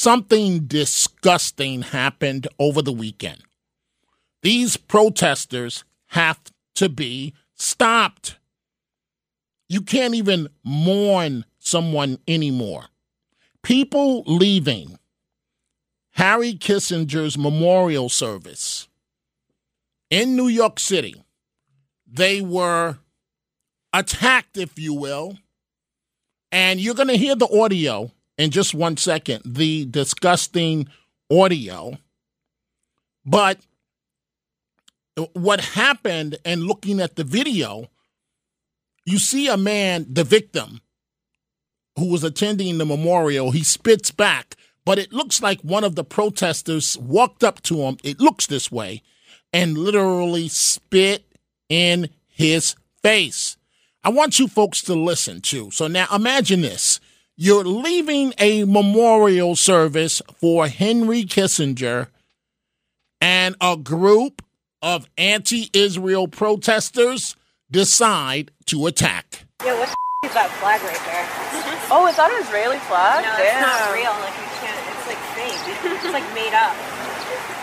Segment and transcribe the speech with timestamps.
[0.00, 3.42] Something disgusting happened over the weekend.
[4.40, 6.40] These protesters have
[6.76, 8.38] to be stopped.
[9.68, 12.86] You can't even mourn someone anymore.
[13.62, 14.98] People leaving
[16.12, 18.88] Harry Kissinger's memorial service
[20.08, 21.22] in New York City,
[22.10, 22.96] they were
[23.92, 25.36] attacked, if you will.
[26.50, 28.10] And you're going to hear the audio
[28.40, 30.88] in just one second, the disgusting
[31.30, 31.98] audio.
[33.26, 33.58] But
[35.34, 37.90] what happened and looking at the video,
[39.04, 40.80] you see a man, the victim,
[41.98, 46.04] who was attending the memorial, he spits back, but it looks like one of the
[46.04, 47.98] protesters walked up to him.
[48.02, 49.02] It looks this way
[49.52, 51.26] and literally spit
[51.68, 53.58] in his face.
[54.02, 55.70] I want you folks to listen to.
[55.72, 57.00] So now imagine this.
[57.42, 62.08] You're leaving a memorial service for Henry Kissinger,
[63.18, 64.42] and a group
[64.82, 67.36] of anti Israel protesters
[67.70, 69.46] decide to attack.
[69.64, 71.88] Yeah, what the is that flag right there?
[71.96, 73.24] oh, is that an Israeli flag?
[73.24, 74.12] No, it's not real.
[74.20, 75.64] Like, you can't, it's like fake.
[75.96, 76.76] it's like made up.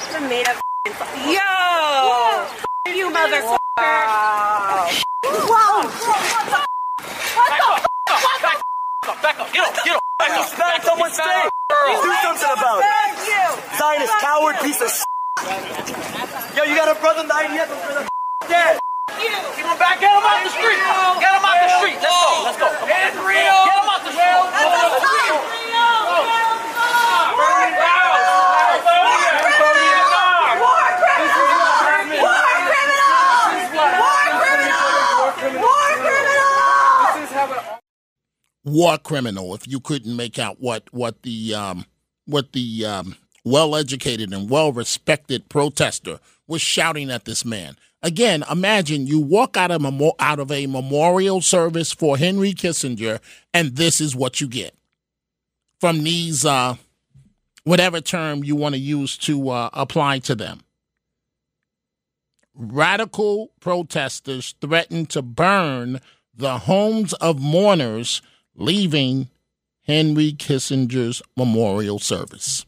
[0.00, 0.56] It's a made up
[1.28, 1.36] Yo!
[1.36, 2.48] Yeah.
[2.94, 3.58] You motherfucker!
[3.76, 4.88] Wow!
[5.24, 6.27] Whoa!
[9.08, 9.32] What the?
[9.40, 9.40] What the?
[9.40, 9.48] Back up!
[9.56, 9.72] Get up!
[9.88, 10.04] Get up!
[10.20, 10.52] Back up!
[10.52, 11.48] Back someone stay!
[11.48, 12.92] Do something about it!
[12.92, 13.40] Thank you!
[13.80, 14.92] Zionist coward piece of
[16.52, 18.04] Yo, you got a brother in the IDF for the
[18.52, 18.76] dead!
[19.16, 19.32] You!
[19.56, 19.96] Keep him back!
[20.04, 20.76] Get him out the street!
[20.76, 21.96] Get him out the street!
[22.04, 22.20] Let's go!
[22.52, 22.68] Let's go!
[22.68, 23.00] Come on!
[23.16, 23.64] Israel!
[23.64, 24.44] Get him out the street!
[24.52, 25.40] That's a sign!
[27.32, 28.12] Burn down!
[28.92, 30.12] War criminals!
[30.60, 30.84] War
[31.80, 32.20] criminals!
[32.20, 32.44] War
[34.28, 35.32] criminals!
[35.64, 37.78] War criminals!
[38.68, 39.54] War criminal.
[39.54, 41.86] If you couldn't make out what what the um,
[42.26, 47.76] what the um, well-educated and well-respected protester was shouting at this man.
[48.02, 53.20] Again, imagine you walk out of memo- out of a memorial service for Henry Kissinger,
[53.52, 54.74] and this is what you get
[55.80, 56.76] from these uh,
[57.64, 60.60] whatever term you want to use to uh, apply to them.
[62.54, 66.00] Radical protesters threatened to burn
[66.34, 68.22] the homes of mourners
[68.58, 69.28] leaving
[69.86, 72.66] Henry Kissinger's memorial service.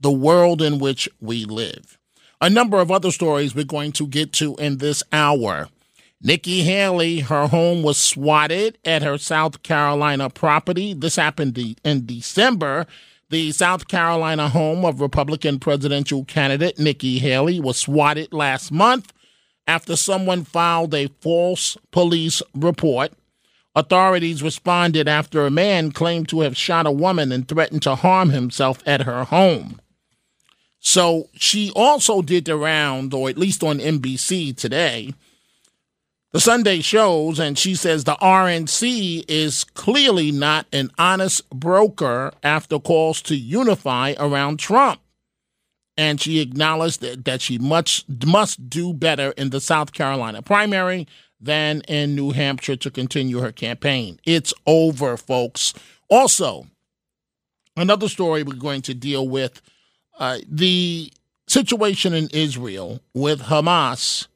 [0.00, 1.98] The world in which we live.
[2.40, 5.68] A number of other stories we're going to get to in this hour.
[6.20, 10.94] Nikki Haley, her home was swatted at her South Carolina property.
[10.94, 12.86] This happened in December.
[13.30, 19.12] The South Carolina home of Republican presidential candidate Nikki Haley was swatted last month
[19.66, 23.12] after someone filed a false police report.
[23.74, 28.30] Authorities responded after a man claimed to have shot a woman and threatened to harm
[28.30, 29.80] himself at her home.
[30.78, 35.14] So she also did the round, or at least on NBC today,
[36.32, 42.78] the Sunday shows, and she says the RNC is clearly not an honest broker after
[42.78, 45.00] calls to unify around Trump.
[45.96, 51.06] And she acknowledged that, that she much must do better in the South Carolina primary
[51.42, 54.20] than in New Hampshire to continue her campaign.
[54.24, 55.74] It's over, folks.
[56.08, 56.66] Also,
[57.76, 59.60] another story we're going to deal with
[60.18, 61.12] uh, the
[61.48, 64.28] situation in Israel with Hamas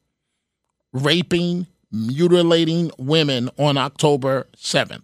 [0.91, 5.03] raping, mutilating women on October 7th.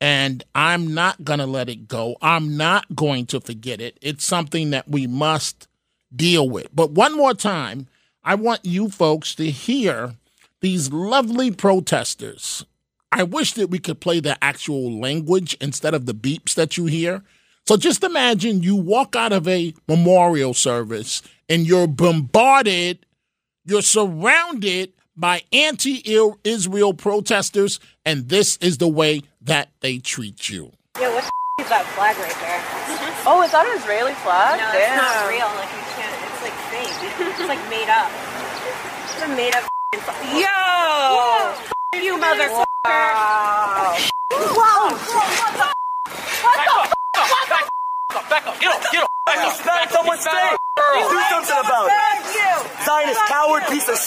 [0.00, 2.16] And I'm not going to let it go.
[2.22, 3.98] I'm not going to forget it.
[4.00, 5.66] It's something that we must
[6.14, 6.68] deal with.
[6.74, 7.88] But one more time,
[8.22, 10.14] I want you folks to hear
[10.60, 12.64] these lovely protesters.
[13.10, 16.86] I wish that we could play the actual language instead of the beeps that you
[16.86, 17.22] hear.
[17.66, 23.04] So just imagine you walk out of a memorial service and you're bombarded,
[23.64, 26.02] you're surrounded by anti
[26.44, 30.72] Israel protesters, and this is the way that they treat you.
[30.98, 32.60] Yeah, what the is that flag right there?
[33.26, 34.60] Oh, is that an Israeli flag?
[34.60, 35.50] No, it's not real.
[35.58, 36.94] Like, you can't, it's like fake.
[37.36, 38.08] it's like made up.
[39.12, 40.24] It's a made up flag.
[40.36, 42.00] Yo!
[42.00, 42.66] You motherfucker!
[42.84, 43.96] Wow!
[44.30, 44.92] Whoa!
[44.92, 45.68] What the?
[46.44, 46.78] What the?
[47.24, 47.64] Back
[48.12, 48.28] up!
[48.28, 48.60] Back up!
[48.60, 48.82] Get up!
[48.92, 49.10] Get up!
[49.26, 49.64] Back up!
[49.64, 50.56] Back someone stay!
[50.76, 51.92] Do something about it!
[51.92, 52.52] Thank you!
[52.84, 53.98] Zionist coward piece of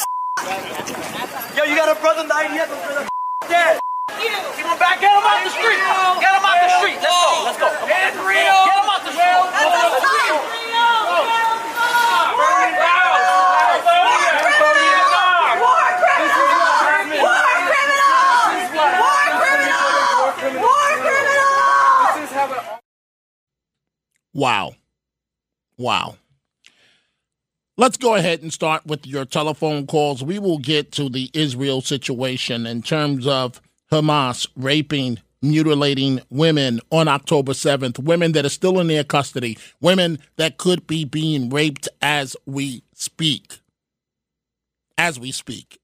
[1.56, 3.10] Yo, you got a brother in the IDF for the
[3.50, 3.80] dead!
[4.10, 5.01] Keep him back!
[5.01, 5.81] Get him out the street!
[6.22, 6.98] Get him out the street!
[7.01, 7.44] Let's go!
[7.45, 7.68] Let's go!
[7.68, 7.98] Come on!
[8.13, 8.62] Israel!
[8.69, 9.50] Get him out the street!
[9.51, 10.33] That's a sign!
[12.31, 13.18] Burn down!
[13.92, 15.19] War criminals!
[15.62, 17.22] War criminals!
[17.22, 19.18] War
[19.51, 20.12] criminals!
[20.57, 21.81] War criminals!
[24.41, 24.73] Wow.
[25.77, 26.15] Wow.
[27.77, 30.23] Let's go ahead and start with your telephone calls.
[30.23, 33.61] We will get to the Israel situation in terms of
[33.91, 40.17] Hamas raping, mutilating women on October 7th, women that are still in their custody, women
[40.38, 43.59] that could be being raped as we speak.
[44.97, 45.77] As we speak.